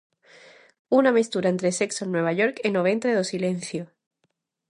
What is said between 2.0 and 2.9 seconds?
En Nova York e No